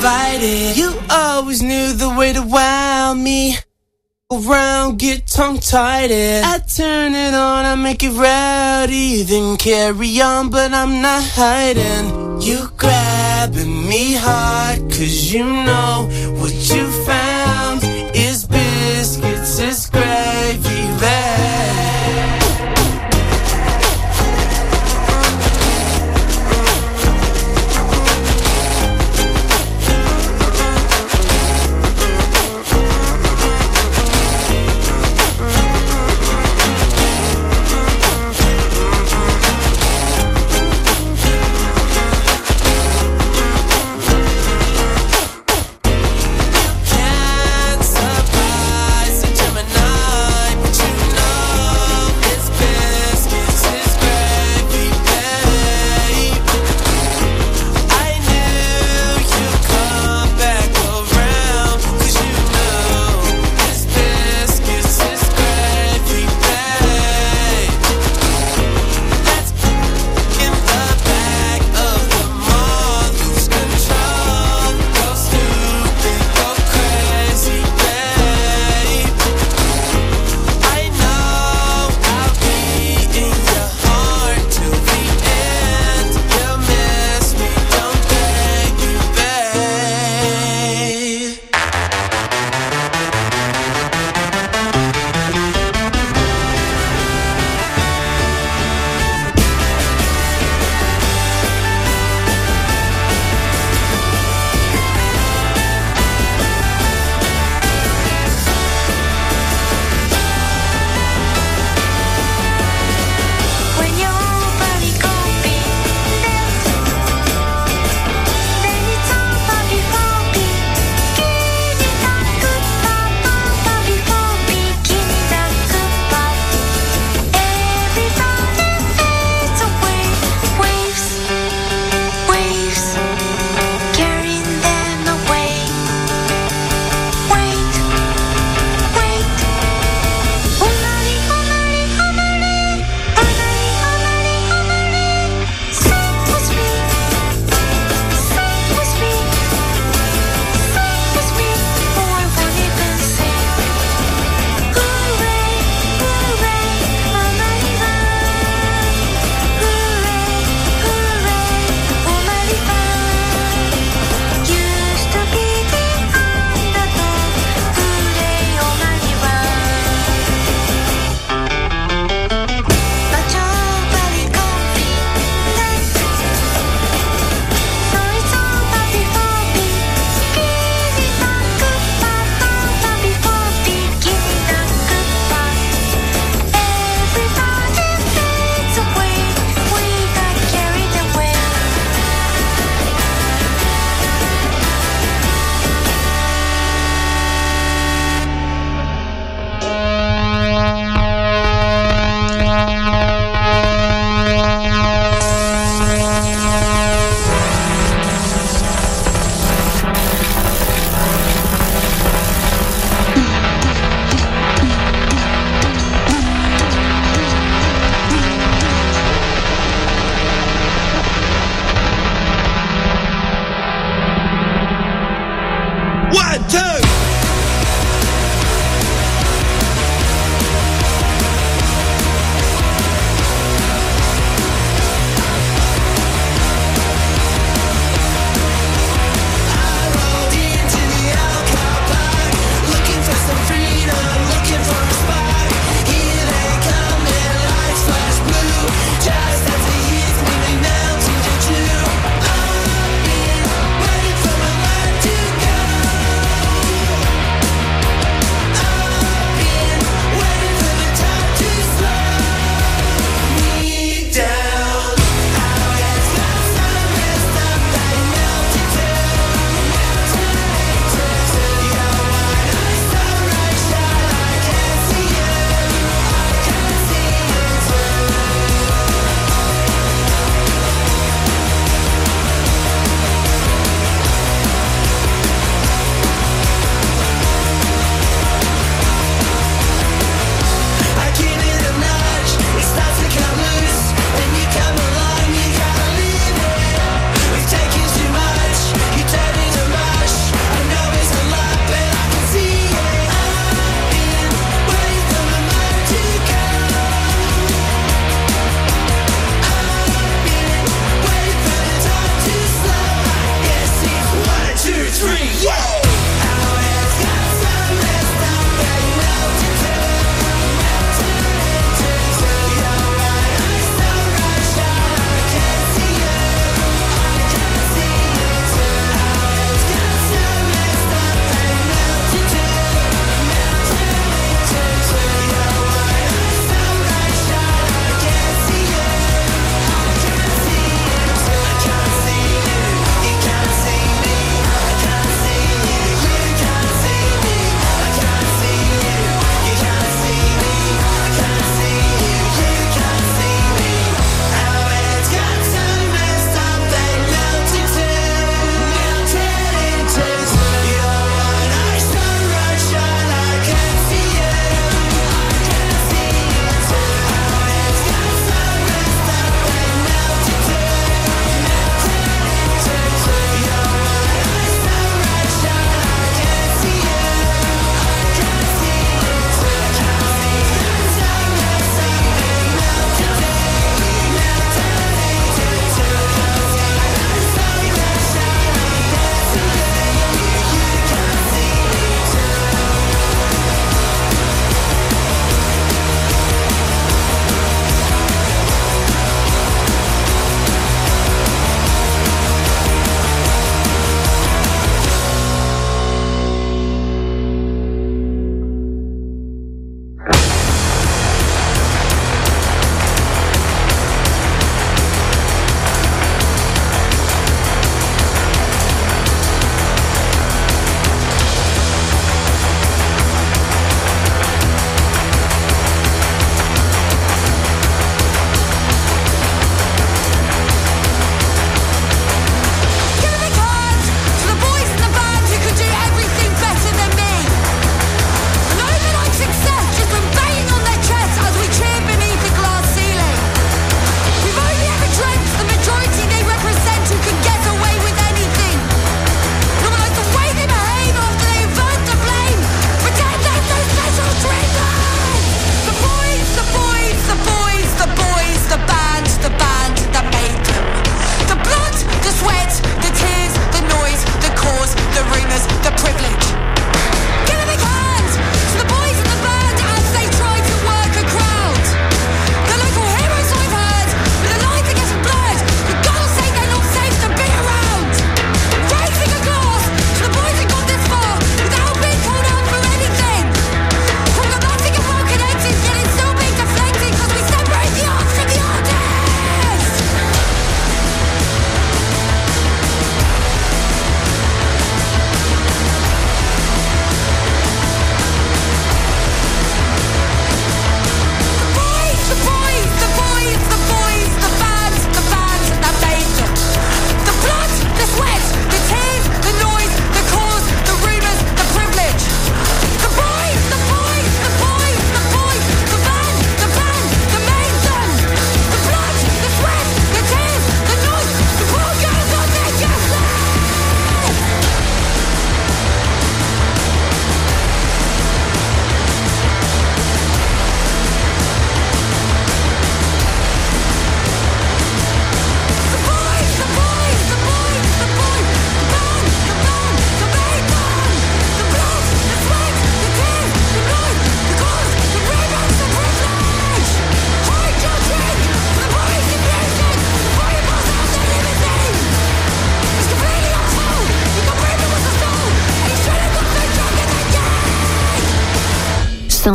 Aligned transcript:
invited. 0.00 0.78
You 0.78 0.98
always 1.10 1.62
knew 1.62 1.92
the 1.92 2.08
way 2.08 2.32
to 2.32 2.42
wow 2.42 3.12
me. 3.12 3.56
Around, 4.32 4.98
get 4.98 5.26
tongue 5.26 5.58
tied. 5.58 6.10
I 6.12 6.58
turn 6.58 7.14
it 7.14 7.34
on, 7.34 7.64
I 7.66 7.74
make 7.74 8.02
it 8.02 8.12
rowdy. 8.12 9.24
Then 9.24 9.58
carry 9.58 10.20
on, 10.22 10.48
but 10.48 10.72
I'm 10.72 11.02
not 11.02 11.22
hiding. 11.22 12.40
You 12.40 12.70
grabbing 12.78 13.88
me 13.88 14.14
hard, 14.14 14.78
cause 14.90 15.32
you 15.32 15.44
know 15.44 16.08
what 16.40 16.54
you 16.72 16.90
found 17.04 17.82
is 18.14 18.46
biscuits, 18.46 19.58
is 19.58 19.86
grass. 19.90 20.19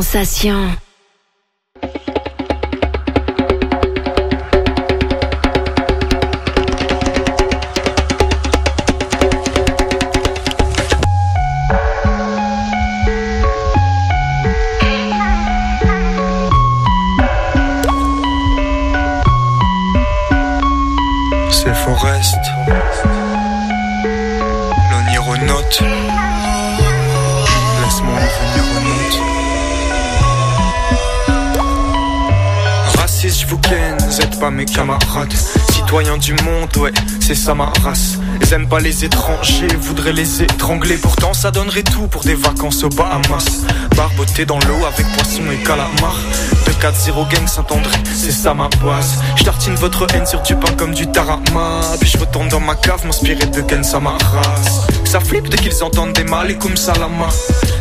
Sensation. 0.02 0.85
Camarades. 34.76 35.34
Citoyens 35.72 36.18
du 36.18 36.34
monde, 36.34 36.76
ouais, 36.78 36.92
c'est 37.22 37.36
ça 37.36 37.56
ma 37.56 37.72
race. 37.84 38.18
Ils 38.42 38.54
aiment 38.54 38.68
pas 38.68 38.80
les 38.80 39.06
étrangers, 39.06 39.68
voudraient 39.80 40.14
les 40.14 40.44
étrangler. 40.44 40.98
Pourtant, 40.98 41.34
ça 41.34 41.52
donnerait 41.52 41.84
tout 41.84 42.08
pour 42.08 42.24
des 42.24 42.36
vacances 42.36 42.84
aux 42.84 42.90
Bahamas. 42.90 43.64
Barboté 43.96 44.46
dans 44.46 44.60
l'eau 44.60 44.86
avec 44.86 45.08
poisson 45.14 45.44
et 45.52 45.64
calamar. 45.64 46.16
2-4-0 46.82 47.32
gang 47.32 47.48
Saint-André, 47.48 47.98
c'est 48.14 48.32
ça 48.32 48.54
ma 48.54 48.68
base. 48.84 49.20
Je 49.38 49.46
votre 49.76 50.08
haine 50.14 50.26
sur 50.26 50.42
du 50.42 50.56
pain 50.56 50.74
comme 50.78 50.94
du 50.94 51.08
tarama. 51.08 51.82
Puis 52.00 52.10
je 52.10 52.18
retourne 52.18 52.50
dans 52.50 52.60
ma 52.60 52.76
cave, 52.76 53.06
m'inspirer 53.06 53.46
de 53.46 53.62
Ken 53.62 53.84
Samaras. 53.84 54.86
Ça 55.06 55.20
flippe 55.20 55.50
dès 55.50 55.58
qu'ils 55.58 55.84
entendent 55.84 56.14
des 56.14 56.24
mal 56.26 56.52
et 56.52 56.58
comme 56.58 56.76
salama. 56.76 57.30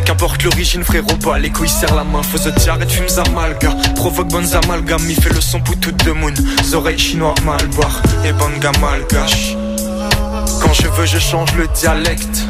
Qu'importe 0.04 0.42
l'origine, 0.42 0.84
frérot, 0.84 1.16
pas 1.22 1.38
les 1.38 1.50
couilles 1.50 1.68
serre 1.68 1.94
la 1.94 2.04
main. 2.04 2.22
Faut 2.22 2.38
se 2.38 2.50
tirer 2.50 2.78
et 2.82 2.88
fumes 2.88 3.18
amalga. 3.26 3.70
Provoque 3.96 4.28
bonnes 4.28 4.54
amalgames, 4.54 5.06
il 5.08 5.20
fait 5.20 5.32
le 5.32 5.40
son 5.40 5.60
pour 5.60 5.76
toute 5.80 6.04
de 6.04 6.12
moon. 6.12 6.34
Oreilles 6.74 6.98
chinois, 6.98 7.34
mal 7.44 7.66
boire 7.68 8.02
et 8.24 8.32
banga 8.32 8.70
malgache. 8.80 9.56
Quand 10.60 10.72
je 10.72 10.88
veux, 10.88 11.06
je 11.06 11.18
change 11.18 11.54
le 11.54 11.66
dialecte. 11.68 12.44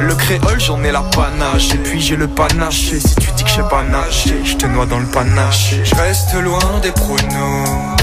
Le 0.00 0.14
créole, 0.14 0.60
j'en 0.60 0.82
ai 0.84 0.92
la 0.92 1.02
panache. 1.02 1.74
Et 1.74 1.78
puis 1.78 2.00
j'ai 2.00 2.16
le 2.16 2.28
panache. 2.28 2.90
Si 2.90 3.14
tu 3.16 3.30
dis 3.36 3.44
que 3.44 3.50
je 3.50 3.54
sais 3.54 3.68
pas 3.68 3.82
nager, 3.84 4.40
je 4.44 4.54
te 4.54 4.66
noie 4.66 4.86
dans 4.86 4.98
le 4.98 5.06
panache. 5.06 5.74
Je 5.82 5.94
reste 5.96 6.34
loin 6.34 6.80
des 6.82 6.92
pronos. 6.92 7.96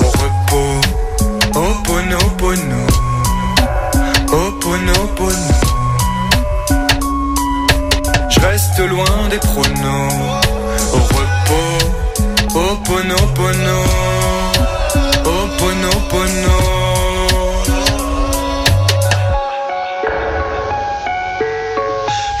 Au 0.00 0.06
repos. 0.06 0.80
Au 1.54 1.74
pono 1.84 2.18
pono. 2.38 2.86
Au 4.32 4.52
pono 4.60 5.06
pono. 5.16 5.81
Loin 8.78 9.28
des 9.30 9.38
pronos. 9.38 10.12
Au 10.92 10.98
repos. 10.98 11.78
Au 12.54 12.76
pono 12.84 13.16
pono. 13.34 13.78
Au 15.24 15.46
pono 15.58 15.90
pono. 16.10 16.56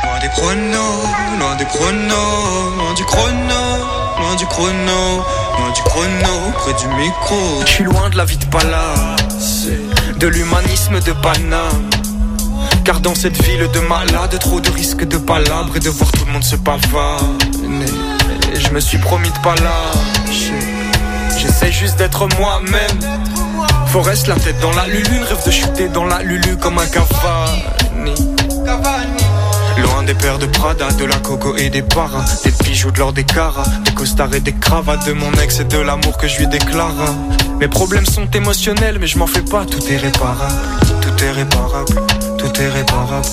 Loin 0.02 0.18
des 0.20 0.28
pronos, 0.30 1.04
loin 1.38 1.54
des 1.56 1.64
pronos, 1.66 2.76
loin 2.76 2.94
du 2.94 3.04
chrono, 3.04 3.62
loin 4.18 4.34
du 4.36 4.46
chrono, 4.46 5.24
loin 5.58 5.70
du 5.74 5.82
chrono, 5.82 6.52
près 6.58 6.74
du 6.74 6.88
micro. 6.88 7.62
Je 7.66 7.70
suis 7.70 7.84
loin 7.84 8.10
de 8.10 8.16
la 8.16 8.24
vie 8.24 8.36
de 8.36 8.46
palace, 8.46 9.68
de 10.16 10.26
l'humanisme 10.26 10.98
de 11.00 11.12
Paname. 11.12 11.91
Car 12.84 13.00
dans 13.00 13.14
cette 13.14 13.40
ville 13.44 13.68
de 13.72 13.80
malades, 13.80 14.38
trop 14.40 14.60
de 14.60 14.70
risques 14.70 15.04
de 15.04 15.16
palabres 15.16 15.76
et 15.76 15.80
de 15.80 15.88
voir 15.88 16.10
tout 16.10 16.24
le 16.26 16.32
monde 16.32 16.42
se 16.42 16.56
pavaner. 16.56 17.86
Je 18.58 18.70
me 18.70 18.80
suis 18.80 18.98
promis 18.98 19.30
de 19.30 19.38
pas 19.38 19.54
lâcher. 19.54 20.52
J'essaie 21.38 21.70
juste 21.70 21.96
d'être 21.96 22.26
moi-même. 22.38 22.98
Forest 23.86 24.26
la 24.26 24.34
tête 24.34 24.58
dans 24.60 24.72
la 24.72 24.86
lulu, 24.86 25.22
rêve 25.22 25.44
de 25.46 25.50
chuter 25.50 25.88
dans 25.88 26.06
la 26.06 26.22
lulu 26.22 26.56
comme 26.56 26.78
un 26.78 26.86
Cavani. 26.86 28.14
Loin 29.78 30.02
des 30.02 30.14
paires 30.14 30.38
de 30.38 30.46
Prada, 30.46 30.90
de 30.92 31.04
la 31.04 31.16
coco 31.16 31.56
et 31.56 31.70
des 31.70 31.82
paras 31.82 32.24
Des 32.44 32.52
bijoux 32.64 32.90
de 32.90 32.98
l'or 32.98 33.12
des 33.12 33.24
caras 33.24 33.66
Des 33.84 33.92
costards 33.92 34.34
et 34.34 34.40
des 34.40 34.52
cravates 34.52 35.06
De 35.06 35.12
mon 35.12 35.32
ex 35.42 35.60
et 35.60 35.64
de 35.64 35.78
l'amour 35.78 36.18
que 36.18 36.28
je 36.28 36.38
lui 36.38 36.46
déclare 36.46 36.92
Mes 37.58 37.68
problèmes 37.68 38.06
sont 38.06 38.28
émotionnels 38.34 38.98
mais 39.00 39.06
je 39.06 39.18
m'en 39.18 39.26
fais 39.26 39.42
pas 39.42 39.64
Tout 39.64 39.82
est 39.90 39.96
réparable, 39.96 40.54
tout 41.00 41.24
est 41.24 41.30
réparable 41.30 41.94
Tout 42.42 42.60
est 42.60 42.68
réparable, 42.68 43.26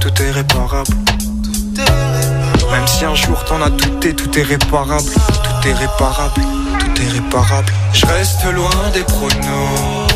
tout 0.00 0.22
est 0.22 0.30
réparable. 0.32 0.90
Même 2.72 2.86
si 2.86 3.04
un 3.04 3.14
jour 3.14 3.44
t'en 3.44 3.62
as 3.62 3.70
douté 3.70 4.12
Tout 4.12 4.36
est 4.36 4.42
réparable, 4.42 5.04
tout 5.04 5.68
est 5.68 5.72
réparable 5.72 6.42
Tout 6.80 7.02
est 7.02 7.08
réparable. 7.08 7.72
Je 7.92 8.06
reste 8.06 8.44
loin 8.52 8.90
des 8.92 9.04
pronos. 9.04 10.08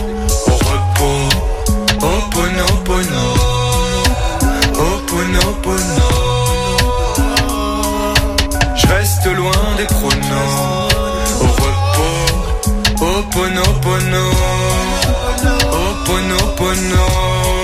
Au 0.48 0.50
repos, 0.50 1.28
au 2.00 2.30
pono 2.32 2.66
pono. 2.84 3.24
Opono 4.74 5.52
pono 5.62 6.08
Je 8.74 8.86
reste 8.88 9.26
loin 9.26 9.62
des 9.76 9.86
pronos. 9.86 10.90
Au 11.40 11.46
repos 11.46 12.30
Opono 13.00 13.62
pono 13.80 14.30
Opono 15.70 16.38
pono 16.56 17.59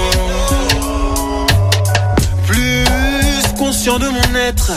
de 3.94 4.08
mon 4.08 4.34
être 4.34 4.72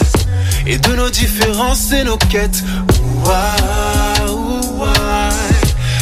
Et 0.67 0.77
de 0.77 0.95
nos 0.95 1.09
différences 1.09 1.91
et 1.91 2.03
nos 2.03 2.17
quêtes. 2.17 2.63
Ouah. 3.25 3.55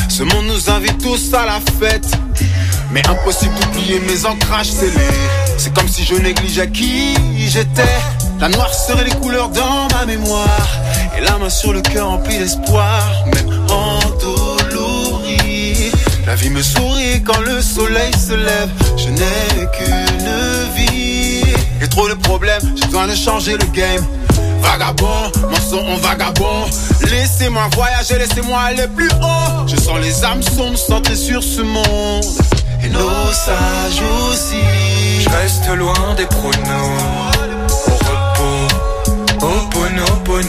Ce 0.09 0.23
monde 0.23 0.47
nous 0.47 0.69
invite 0.69 0.97
tous 1.01 1.33
à 1.33 1.45
la 1.45 1.59
fête. 1.79 2.05
Mais 2.91 3.01
impossible 3.07 3.53
d'oublier 3.61 4.01
mes 4.01 4.25
ancrages 4.25 4.71
scellés. 4.71 4.91
C'est 5.57 5.73
comme 5.73 5.87
si 5.87 6.03
je 6.03 6.15
négligeais 6.15 6.69
qui 6.69 7.15
j'étais. 7.47 7.97
La 8.41 8.49
noire 8.49 8.73
serait 8.73 9.05
les 9.05 9.15
couleurs 9.15 9.49
dans 9.49 9.87
ma 9.97 10.05
mémoire. 10.05 10.67
Et 11.17 11.21
la 11.21 11.37
main 11.37 11.49
sur 11.49 11.71
le 11.71 11.81
cœur 11.81 12.09
remplie 12.09 12.37
d'espoir 12.37 13.09
Même 13.33 13.49
endolorie 13.71 14.71
La 16.27 16.35
vie 16.35 16.49
me 16.49 16.61
sourit 16.61 17.23
quand 17.23 17.39
le 17.39 17.61
soleil 17.61 18.11
se 18.13 18.33
lève. 18.33 18.69
Je 18.97 19.09
n'ai 19.11 19.65
qu'une 19.77 20.75
vie 20.75 20.76
Et 21.87 21.89
trop 21.89 22.09
de 22.09 22.15
problèmes, 22.15 22.61
j'ai 22.75 22.85
besoin 22.87 23.07
de 23.07 23.15
changer 23.15 23.53
le 23.53 23.65
game 23.67 24.05
Vagabond, 24.61 25.31
mon 25.49 25.55
son 25.55 25.77
en 25.87 25.95
vagabond 25.95 26.65
Laissez-moi 27.09 27.69
voyager, 27.75 28.17
laissez-moi 28.17 28.59
aller 28.59 28.87
plus 28.93 29.09
haut 29.09 29.67
Je 29.67 29.77
sens 29.77 29.97
les 30.01 30.25
âmes 30.25 30.43
sombres 30.43 30.77
centrées 30.77 31.15
sur 31.15 31.41
ce 31.41 31.61
monde 31.61 32.25
et 32.83 32.89
nos 32.89 33.31
sages 33.31 34.03
aussi. 34.29 34.57
Je 35.21 35.29
reste 35.29 35.67
loin 35.77 36.13
des 36.17 36.25
pronos. 36.25 36.57
Au 37.87 37.95
repos, 38.09 39.45
au 39.45 39.55
au. 39.79 40.41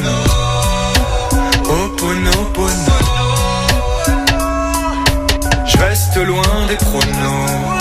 Je 5.66 5.78
reste 5.78 6.16
loin 6.16 6.66
des 6.68 6.76
pronos. 6.76 7.77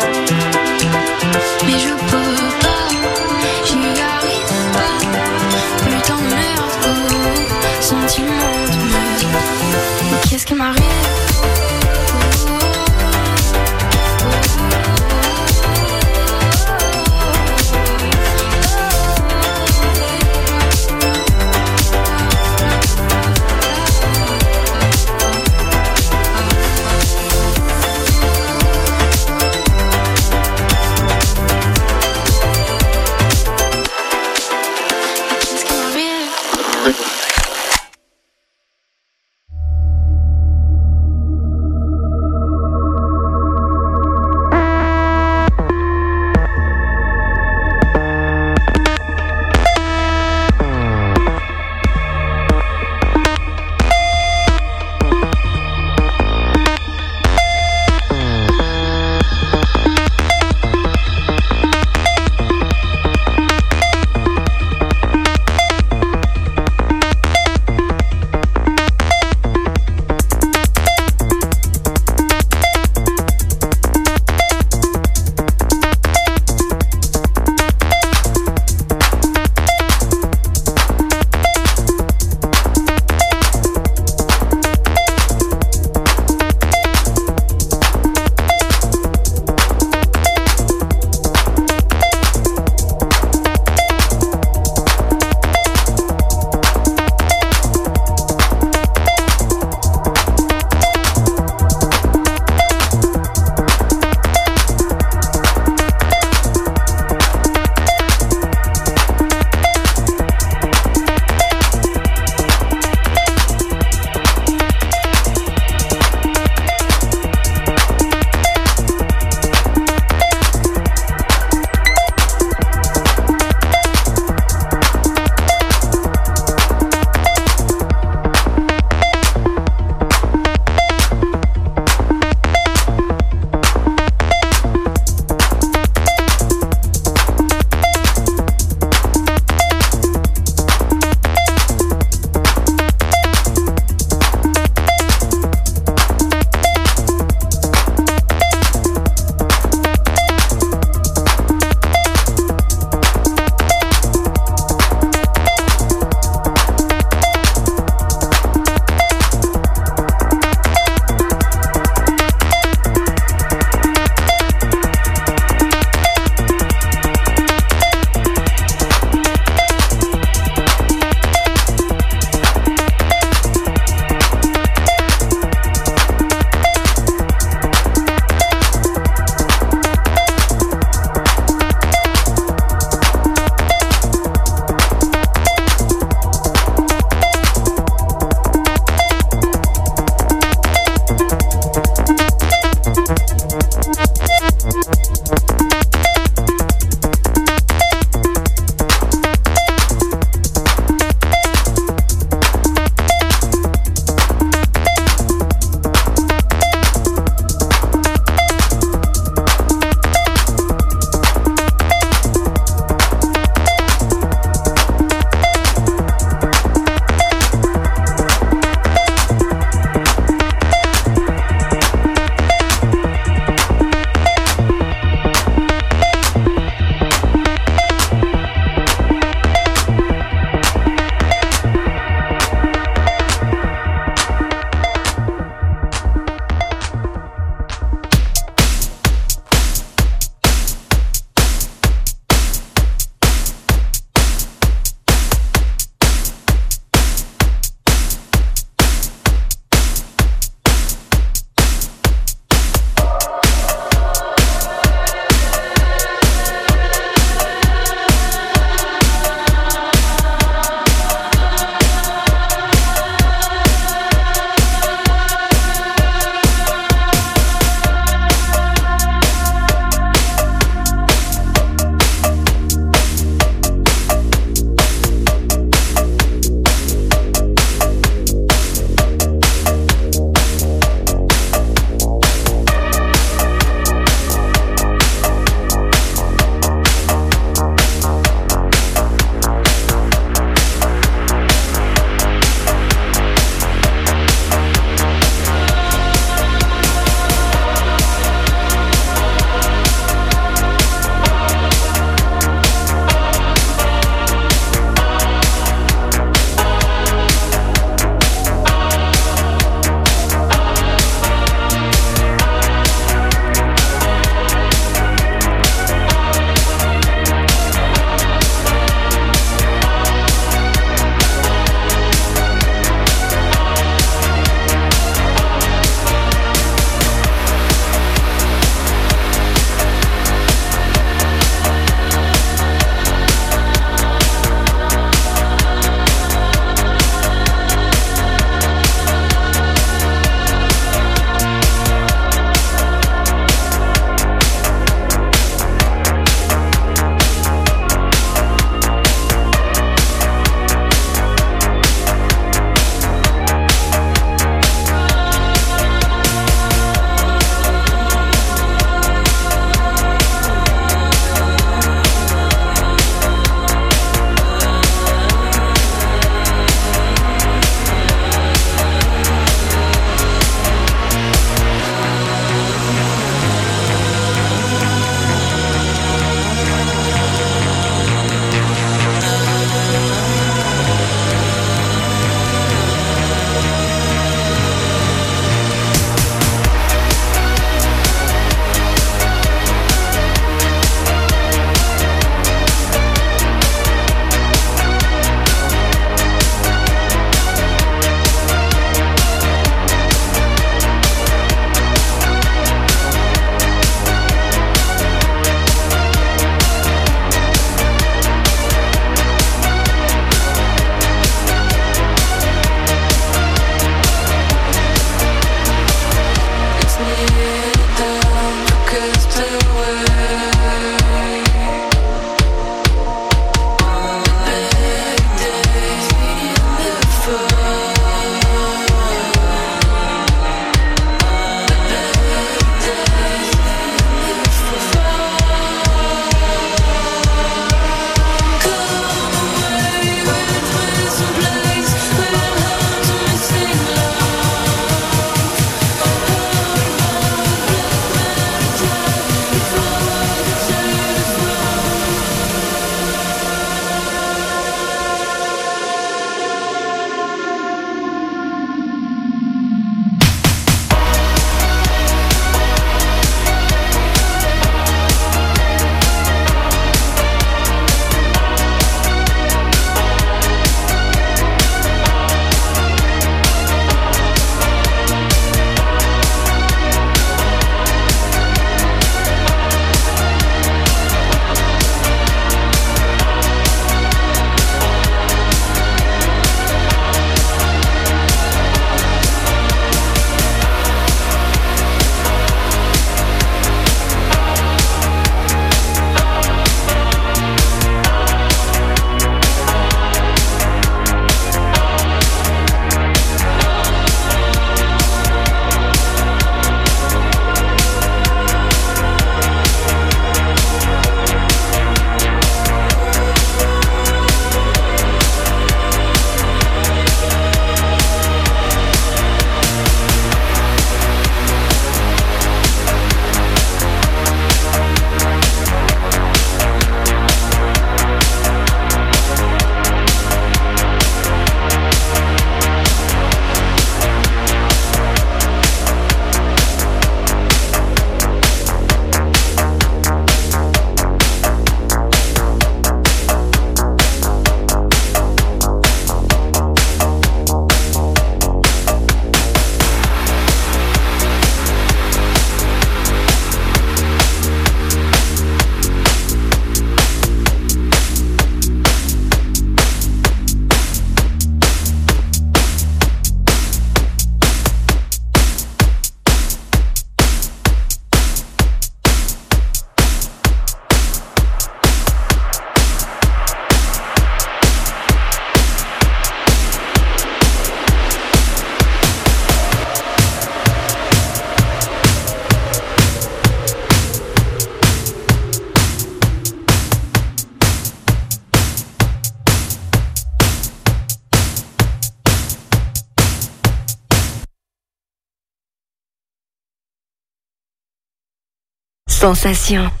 Sensation. 599.21 600.00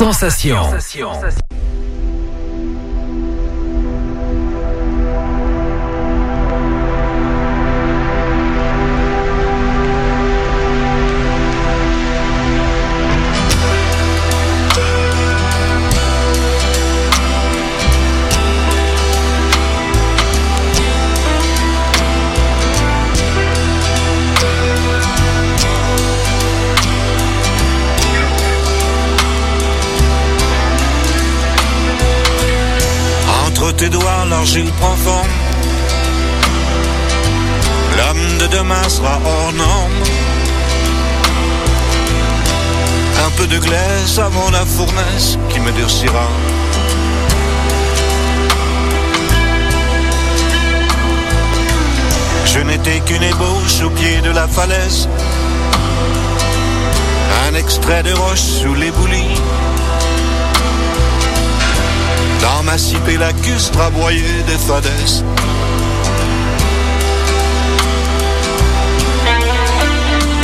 Sensation. 0.00 0.80
Sensation. 0.80 1.59
Tes 33.80 33.88
doigts, 33.88 34.26
l'argile 34.28 34.70
prend 34.78 34.94
forme. 34.96 35.34
L'homme 37.96 38.38
de 38.38 38.46
demain 38.58 38.86
sera 38.88 39.18
hors 39.24 39.52
norme. 39.54 39.98
Un 43.26 43.30
peu 43.38 43.46
de 43.46 43.58
glace 43.58 44.18
avant 44.18 44.50
la 44.50 44.66
fournaise 44.66 45.38
qui 45.48 45.60
me 45.60 45.72
durcira. 45.72 46.26
Je 52.52 52.58
n'étais 52.58 53.00
qu'une 53.06 53.22
ébauche 53.22 53.80
au 53.86 53.90
pied 53.90 54.20
de 54.20 54.30
la 54.30 54.46
falaise. 54.46 55.08
Un 57.48 57.54
extrait 57.54 58.02
de 58.02 58.12
roche 58.12 58.46
sous 58.60 58.74
l'éboulis. 58.74 59.36
Dans 62.40 62.62
ma 62.64 62.78
cipée 62.78 63.16
lacustre 63.16 63.80
aboyée 63.80 64.42
des 64.46 64.58
fadaises. 64.58 65.24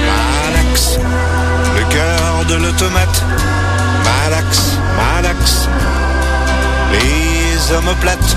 Malax, 0.06 0.98
le 1.76 1.84
cœur 1.92 2.44
de 2.48 2.54
l'automate. 2.54 3.22
Malax, 4.04 4.78
Malax, 4.96 5.68
les 6.92 7.74
omoplates. 7.74 8.36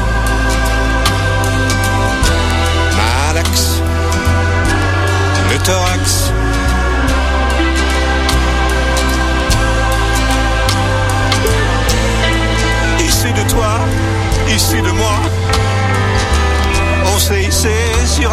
Malax, 2.97 3.81
le 5.51 5.57
thorax. 5.59 6.31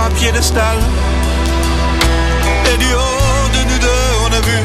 Un 0.07 0.11
piédestal. 0.11 0.79
Et 2.73 2.77
du 2.79 2.87
haut 2.87 3.49
de 3.55 3.61
nous 3.71 3.79
deux, 3.79 4.07
on 4.25 4.33
a 4.33 4.41
vu. 4.41 4.59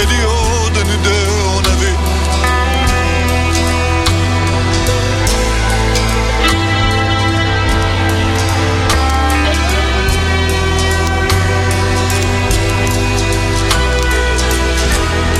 Et 0.00 0.06
du 0.06 0.20
haut 0.24 0.70
de 0.76 0.82
nous 0.88 1.00
deux, 1.08 1.26
on 1.56 1.62
a 1.72 1.76
vu. 1.82 1.92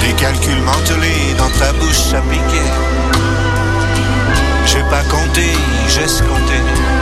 Des 0.03 0.13
calculs 0.15 0.63
mentelés 0.63 1.35
dans 1.39 1.51
ta 1.59 1.73
bouche 1.73 2.15
à. 2.15 2.23
J'ai 4.67 4.83
pas 4.91 5.05
compté, 5.05 5.53
j'ai 5.89 6.03
escompté. 6.03 6.96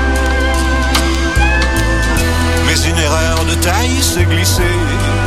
Une 2.83 2.99
erreur 2.99 3.45
de 3.45 3.55
taille 3.63 4.03
s'est 4.03 4.25
glissée 4.25 4.63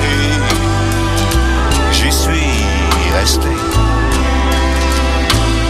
et 0.04 0.34
j'y 1.94 2.12
suis 2.12 2.66
resté. 3.18 3.48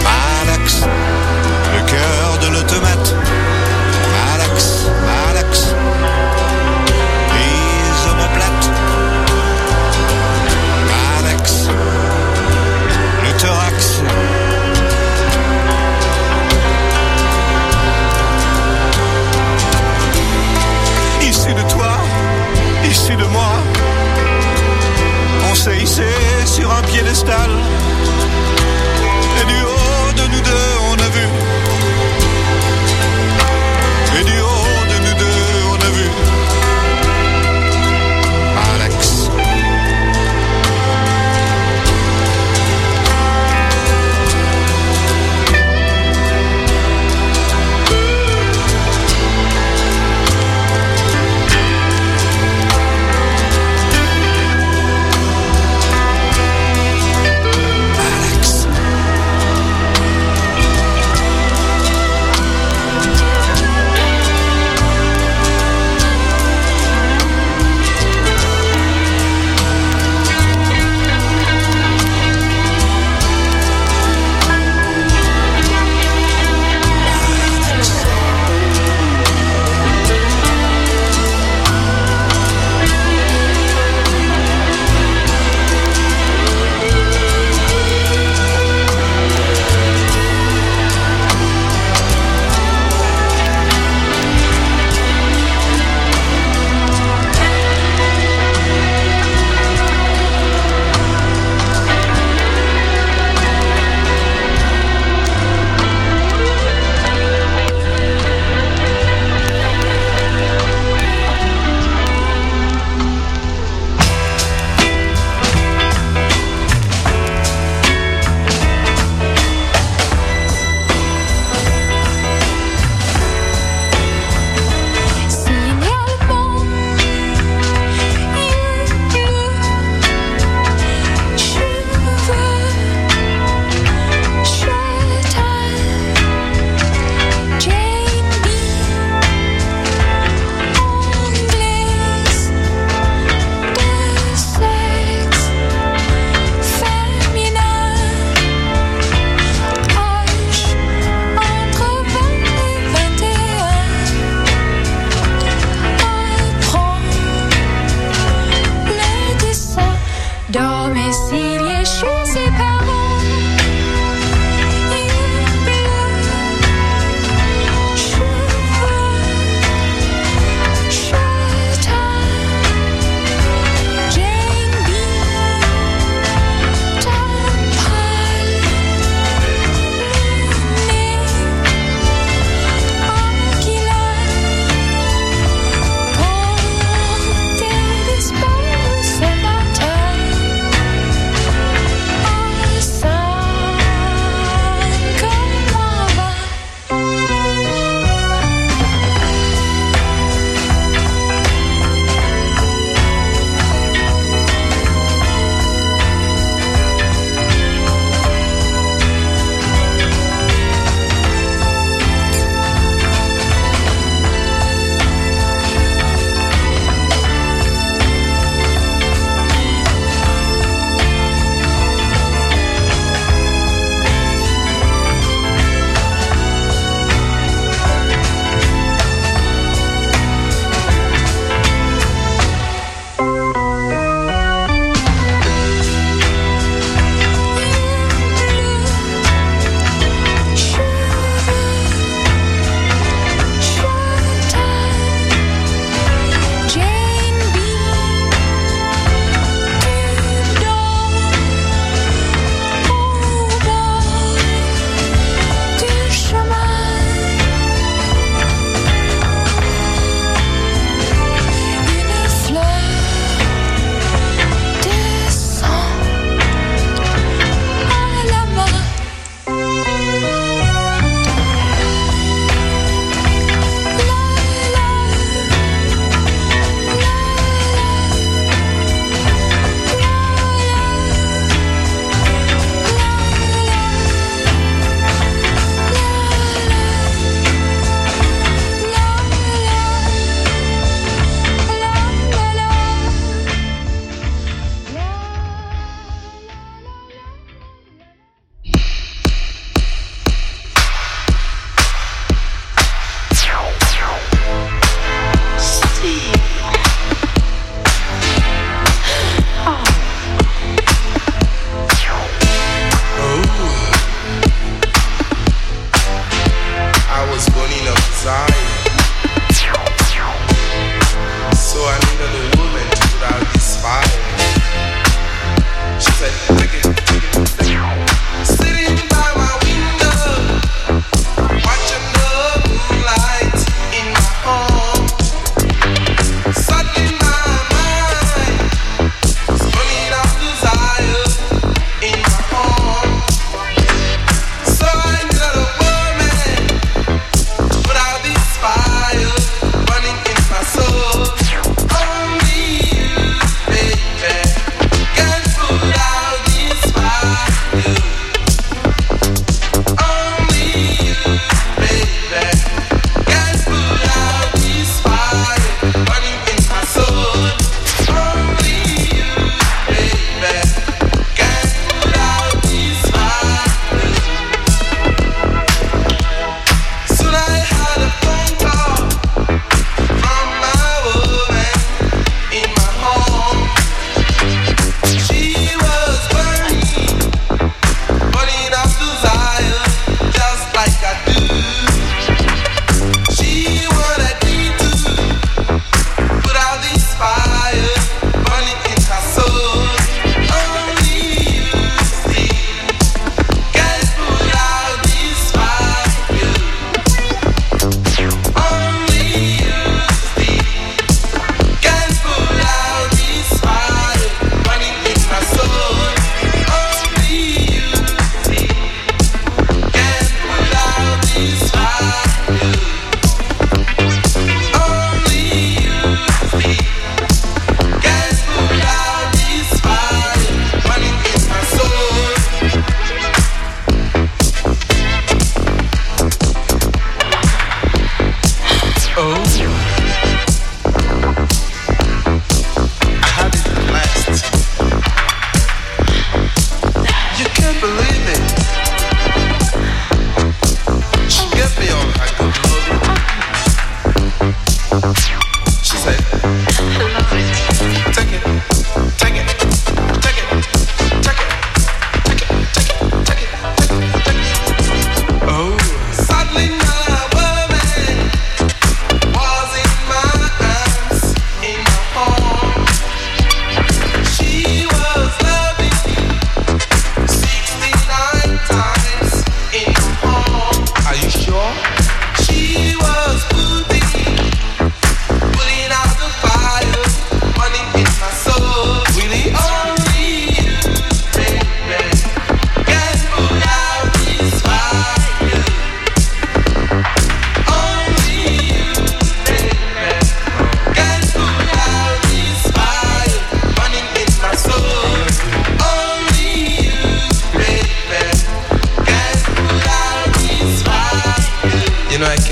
Malax, 0.04 0.82
de 23.18 23.26
moi. 23.26 23.52
On 25.50 25.56
s'est 25.56 25.78
hissé 25.78 26.10
sur 26.46 26.72
un 26.72 26.82
piédestal. 26.84 27.50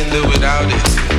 can 0.06 0.22
do 0.22 0.28
without 0.28 0.66
it. 0.70 1.15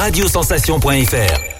radiosensation.fr. 0.00 1.59